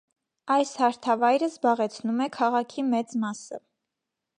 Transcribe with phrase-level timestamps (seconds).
[0.53, 3.67] Այս հարթավայրը զբաղեցնում է քաղաքի մեծ մասը։